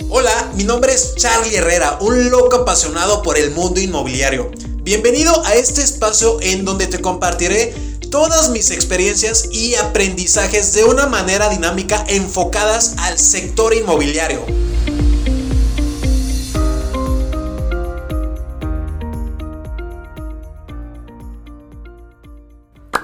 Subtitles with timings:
[0.00, 4.50] Hola, mi nombre es Charlie Herrera, un loco apasionado por el mundo inmobiliario.
[4.82, 7.72] Bienvenido a este espacio en donde te compartiré
[8.10, 14.44] todas mis experiencias y aprendizajes de una manera dinámica enfocadas al sector inmobiliario.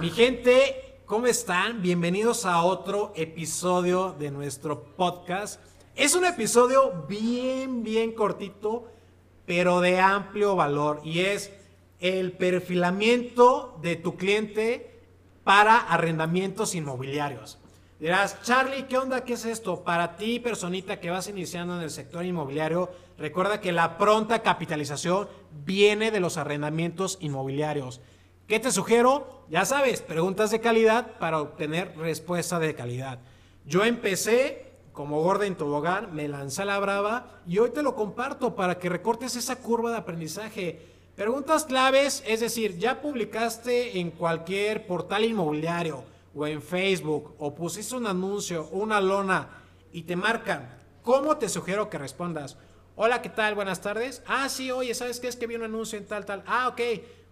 [0.00, 1.82] Mi gente, ¿cómo están?
[1.82, 5.60] Bienvenidos a otro episodio de nuestro podcast.
[6.00, 8.90] Es un episodio bien, bien cortito,
[9.44, 11.52] pero de amplio valor y es
[11.98, 14.98] el perfilamiento de tu cliente
[15.44, 17.58] para arrendamientos inmobiliarios.
[17.98, 19.24] Dirás, Charlie, ¿qué onda?
[19.24, 19.84] ¿Qué es esto?
[19.84, 25.28] Para ti, personita que vas iniciando en el sector inmobiliario, recuerda que la pronta capitalización
[25.66, 28.00] viene de los arrendamientos inmobiliarios.
[28.46, 29.44] ¿Qué te sugiero?
[29.50, 33.18] Ya sabes, preguntas de calidad para obtener respuesta de calidad.
[33.66, 37.94] Yo empecé como gorda en tobogán, me lancé a la brava y hoy te lo
[37.94, 40.86] comparto para que recortes esa curva de aprendizaje.
[41.16, 47.96] Preguntas claves, es decir, ya publicaste en cualquier portal inmobiliario o en Facebook o pusiste
[47.96, 49.48] un anuncio una lona
[49.92, 52.56] y te marcan, ¿cómo te sugiero que respondas?
[52.96, 53.54] Hola, ¿qué tal?
[53.54, 54.22] Buenas tardes.
[54.26, 56.42] Ah, sí, oye, ¿sabes qué es que vi un anuncio en tal, tal?
[56.46, 56.80] Ah, ok.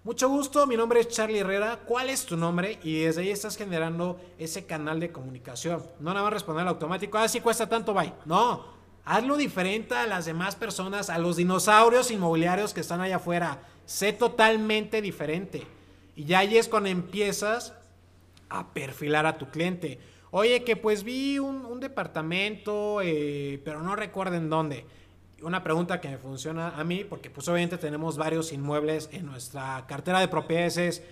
[0.05, 1.81] Mucho gusto, mi nombre es Charlie Herrera.
[1.85, 2.79] ¿Cuál es tu nombre?
[2.85, 5.83] Y desde ahí estás generando ese canal de comunicación.
[5.99, 8.13] No nada más responder al automático, ah, sí cuesta tanto, bye.
[8.25, 8.65] No,
[9.05, 13.61] hazlo diferente a las demás personas, a los dinosaurios inmobiliarios que están allá afuera.
[13.87, 15.67] Sé totalmente diferente.
[16.15, 17.75] Y ya ahí es cuando empiezas
[18.49, 19.99] a perfilar a tu cliente.
[20.31, 24.87] Oye, que pues vi un, departamento, eh, pero no recuerden dónde
[25.43, 29.85] una pregunta que me funciona a mí, porque pues obviamente tenemos varios inmuebles en nuestra
[29.87, 31.03] cartera de propiedades, es,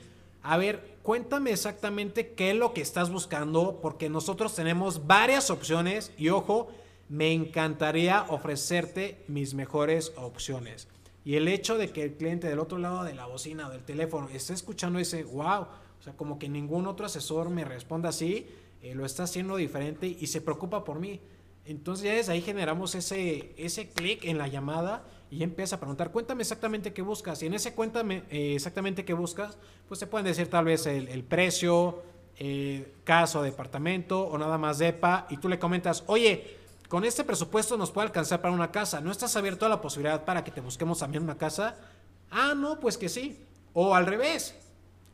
[0.43, 6.13] a ver, cuéntame exactamente qué es lo que estás buscando, porque nosotros tenemos varias opciones
[6.19, 6.69] y ojo,
[7.09, 10.89] me encantaría ofrecerte mis mejores opciones.
[11.25, 13.85] Y el hecho de que el cliente del otro lado de la bocina o del
[13.85, 15.67] teléfono esté escuchando ese, wow,
[15.99, 18.47] o sea, como que ningún otro asesor me responda así,
[18.83, 21.21] eh, lo está haciendo diferente y se preocupa por mí.
[21.67, 26.93] Entonces ahí generamos ese, ese clic en la llamada y empieza a preguntar, cuéntame exactamente
[26.93, 27.43] qué buscas.
[27.43, 31.25] Y en ese cuéntame eh, exactamente qué buscas, pues te pueden decir tal vez el,
[31.25, 32.03] precio,
[32.39, 35.27] eh, caso, departamento o nada más DEPA.
[35.29, 36.57] Y tú le comentas, oye,
[36.89, 39.01] con este presupuesto nos puede alcanzar para una casa.
[39.01, 41.77] ¿No estás abierto a la posibilidad para que te busquemos también una casa?
[42.31, 43.45] Ah, no, pues que sí.
[43.73, 44.55] O al revés.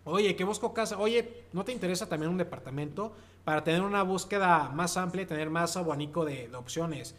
[0.05, 0.99] Oye, que busco casa.
[0.99, 3.13] Oye, ¿no te interesa también un departamento?
[3.45, 7.15] para tener una búsqueda más amplia y tener más abanico de, opciones.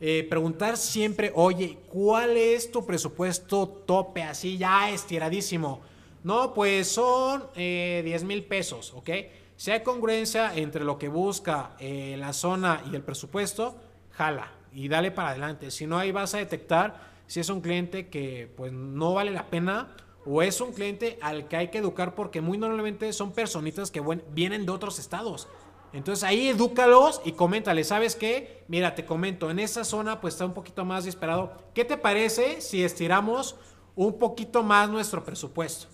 [0.00, 4.22] Eh, preguntar siempre, oye, ¿cuál es tu presupuesto tope?
[4.22, 5.80] Así ya estiradísimo.
[6.24, 9.10] No, pues son 10 eh, mil pesos, ¿ok?
[9.56, 13.76] Si hay congruencia entre lo que busca eh, la zona y el presupuesto,
[14.12, 15.70] jala y dale para adelante.
[15.70, 19.46] Si no, ahí vas a detectar si es un cliente que pues no vale la
[19.46, 19.96] pena
[20.26, 24.02] o es un cliente al que hay que educar porque muy normalmente son personitas que
[24.32, 25.48] vienen de otros estados.
[25.92, 28.64] Entonces ahí edúcalos y coméntale, ¿sabes qué?
[28.68, 31.52] Mira, te comento, en esa zona pues está un poquito más disparado.
[31.74, 33.56] ¿Qué te parece si estiramos
[33.96, 35.86] un poquito más nuestro presupuesto?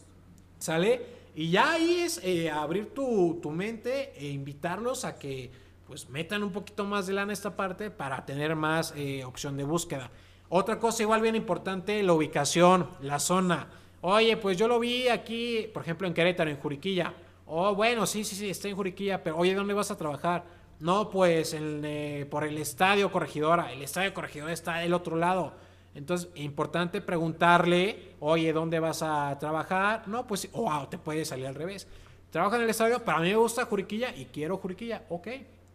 [0.58, 1.06] ¿Sale?
[1.36, 5.50] Y ya ahí es eh, abrir tu, mente e invitarlos a que
[5.86, 9.64] pues metan un poquito más de lana esta parte para tener más eh, opción de
[9.64, 10.10] búsqueda.
[10.48, 13.68] Otra cosa igual bien importante, la ubicación, la zona.
[14.06, 17.14] Oye, pues yo lo vi aquí, por ejemplo, en Querétaro, en Juriquilla.
[17.46, 20.44] Oh, bueno, sí, sí, sí, está en Juriquilla, pero oye, ¿dónde vas a trabajar?
[20.78, 21.56] No, pues
[22.28, 23.72] por el estadio Corregidora.
[23.72, 25.54] El estadio Corregidora está del otro lado.
[25.94, 30.06] Entonces, importante preguntarle, oye, ¿dónde vas a trabajar?
[30.06, 31.88] No, pues, wow, te puede salir al revés.
[32.28, 35.04] Trabaja en el estadio, pero a mí me gusta Juriquilla y quiero Juriquilla.
[35.08, 35.28] Ok,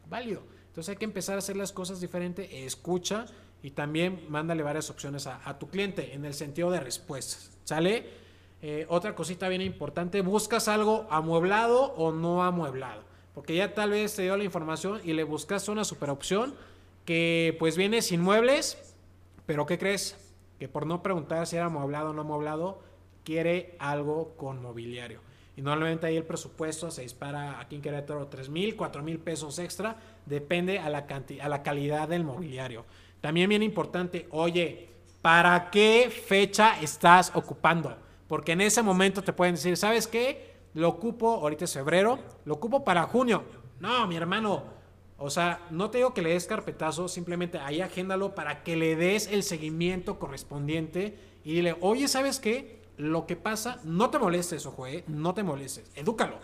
[0.07, 0.44] válido.
[0.67, 3.25] Entonces hay que empezar a hacer las cosas diferentes, escucha
[3.62, 7.52] y también mándale varias opciones a, a tu cliente en el sentido de respuestas.
[7.64, 8.20] ¿Sale?
[8.62, 13.03] Eh, otra cosita bien importante, buscas algo amueblado o no amueblado.
[13.34, 16.56] Porque ya tal vez te dio la información y le buscas una super opción
[17.06, 18.96] que pues viene sin muebles,
[19.46, 20.17] pero ¿qué crees?
[20.59, 22.82] Que por no preguntar si era amueblado o no amueblado,
[23.23, 25.22] quiere algo con mobiliario.
[25.56, 29.58] Y normalmente ahí el presupuesto se dispara aquí en Querétaro 3 mil, 4 mil pesos
[29.59, 31.06] extra, depende a la,
[31.41, 32.85] a la calidad del mobiliario.
[33.22, 34.90] También bien importante, oye,
[35.22, 37.98] ¿para qué fecha estás ocupando?
[38.28, 40.54] Porque en ese momento te pueden decir, ¿sabes qué?
[40.74, 43.44] Lo ocupo, ahorita es febrero, lo ocupo para junio.
[43.80, 44.64] No, mi hermano.
[45.18, 48.96] O sea, no te digo que le des carpetazo, simplemente ahí agéndalo para que le
[48.96, 52.80] des el seguimiento correspondiente y dile, oye, ¿sabes qué?
[52.96, 55.04] Lo que pasa, no te molestes, ojo, ¿eh?
[55.08, 56.38] no te molestes, edúcalo.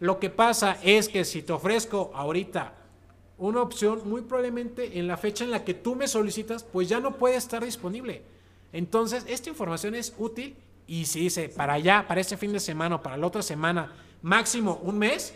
[0.00, 2.74] Lo que pasa es que si te ofrezco ahorita
[3.38, 7.00] una opción muy probablemente en la fecha en la que tú me solicitas, pues ya
[7.00, 8.22] no puede estar disponible.
[8.72, 10.56] Entonces, esta información es útil
[10.86, 13.92] y si dice para allá, para este fin de semana o para la otra semana,
[14.22, 15.34] máximo un mes,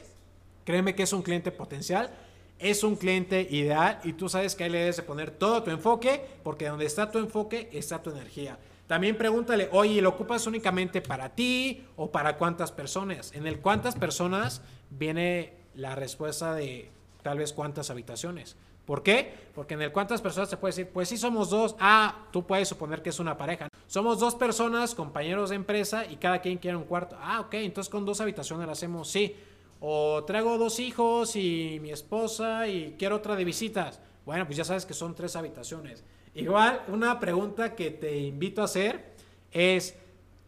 [0.64, 2.10] créeme que es un cliente potencial,
[2.58, 5.70] es un cliente ideal y tú sabes que ahí le debes de poner todo tu
[5.70, 8.58] enfoque, porque donde está tu enfoque está tu energía.
[8.87, 13.32] También pregúntale, oye, ¿lo ocupas únicamente para ti o para cuántas personas?
[13.32, 14.60] En el cuántas personas
[14.90, 16.90] viene la respuesta de
[17.22, 18.56] tal vez cuántas habitaciones.
[18.84, 19.32] ¿Por qué?
[19.54, 21.76] Porque en el cuántas personas se puede decir, pues sí somos dos.
[21.78, 23.69] Ah, tú puedes suponer que es una pareja.
[23.86, 27.16] Somos dos personas, compañeros de empresa y cada quien quiere un cuarto.
[27.20, 29.36] Ah, ok, entonces con dos habitaciones hacemos, sí.
[29.80, 34.00] O traigo dos hijos y mi esposa y quiero otra de visitas.
[34.24, 36.04] Bueno, pues ya sabes que son tres habitaciones.
[36.34, 39.12] Igual, una pregunta que te invito a hacer
[39.50, 39.96] es,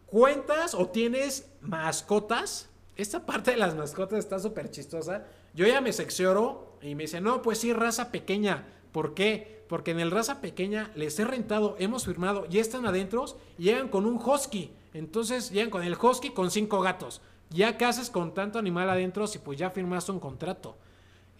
[0.07, 2.69] ¿cuentas o tienes mascotas?
[2.95, 5.25] Esta parte de las mascotas está súper chistosa.
[5.55, 8.67] Yo ya me seccioro y me dice, no, pues sí, raza pequeña.
[8.91, 9.63] ¿Por qué?
[9.69, 13.25] Porque en el raza pequeña les he rentado, hemos firmado, ya están adentro,
[13.57, 14.71] llegan con un husky.
[14.93, 17.21] Entonces llegan con el husky con cinco gatos.
[17.49, 20.75] Ya ¿qué haces con tanto animal adentro si pues ya firmaste un contrato?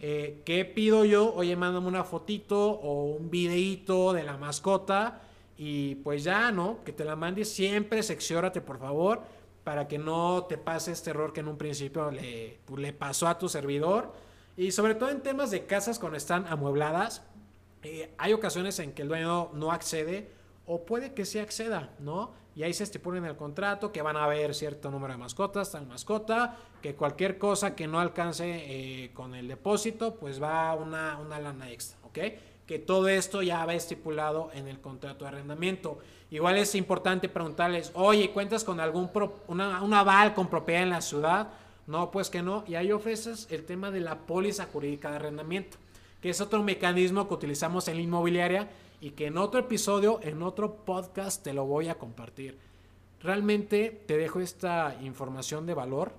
[0.00, 1.34] Eh, ¿Qué pido yo?
[1.34, 5.20] Oye, mándame una fotito o un videíto de la mascota
[5.58, 6.82] y pues ya, ¿no?
[6.84, 9.22] Que te la mandes siempre, secciórate por favor
[9.66, 13.26] para que no te pase este error que en un principio le, pues, le pasó
[13.26, 14.12] a tu servidor.
[14.56, 17.24] Y sobre todo en temas de casas cuando están amuebladas,
[17.82, 20.30] eh, hay ocasiones en que el dueño no accede
[20.66, 22.30] o puede que sí acceda, ¿no?
[22.54, 25.72] Y ahí se estipula en el contrato que van a haber cierto número de mascotas,
[25.72, 31.18] tal mascota, que cualquier cosa que no alcance eh, con el depósito, pues va una,
[31.18, 32.18] una lana extra, ¿ok?
[32.66, 35.98] Que todo esto ya va estipulado en el contrato de arrendamiento.
[36.30, 39.10] Igual es importante preguntarles, oye, ¿cuentas con algún
[39.46, 41.48] una, un aval con propiedad en la ciudad?
[41.86, 42.64] No, pues que no.
[42.66, 45.78] Y ahí ofreces el tema de la póliza jurídica de arrendamiento,
[46.20, 48.68] que es otro mecanismo que utilizamos en la inmobiliaria
[49.00, 52.58] y que en otro episodio, en otro podcast te lo voy a compartir.
[53.20, 56.12] Realmente te dejo esta información de valor.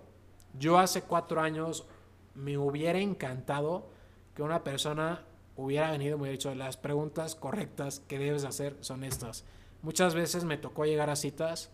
[0.58, 1.86] Yo hace cuatro años
[2.34, 3.88] me hubiera encantado
[4.36, 5.22] que una persona
[5.58, 9.44] hubiera venido me hubiera dicho las preguntas correctas que debes hacer son estas.
[9.82, 11.70] Muchas veces me tocó llegar a citas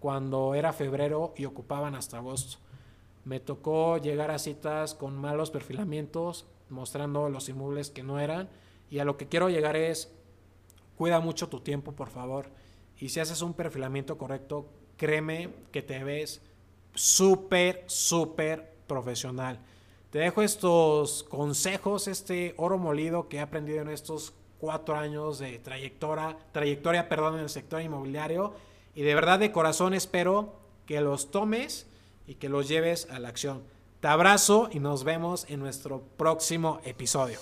[0.00, 2.58] cuando era febrero y ocupaban hasta agosto.
[3.24, 8.48] Me tocó llegar a citas con malos perfilamientos, mostrando los inmuebles que no eran.
[8.90, 10.12] Y a lo que quiero llegar es,
[10.96, 12.50] cuida mucho tu tiempo, por favor.
[12.98, 16.40] Y si haces un perfilamiento correcto, créeme que te ves
[16.94, 19.60] súper, súper profesional.
[20.10, 25.58] Te dejo estos consejos, este oro molido que he aprendido en estos cuatro años de
[25.58, 28.54] trayectoria, trayectoria perdón, en el sector inmobiliario
[28.94, 30.54] y de verdad de corazón espero
[30.86, 31.84] que los tomes
[32.26, 33.62] y que los lleves a la acción.
[34.00, 37.38] Te abrazo y nos vemos en nuestro próximo episodio.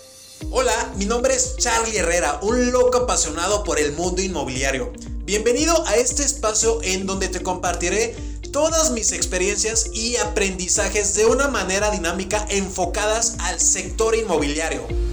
[0.51, 4.93] Hola, mi nombre es Charlie Herrera, un loco apasionado por el mundo inmobiliario.
[5.25, 8.17] Bienvenido a este espacio en donde te compartiré
[8.53, 15.06] todas mis experiencias y aprendizajes de una manera dinámica enfocadas al sector inmobiliario